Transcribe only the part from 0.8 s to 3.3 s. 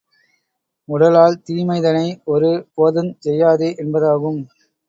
உடலால் தீமைதனை ஒரு போதுஞ்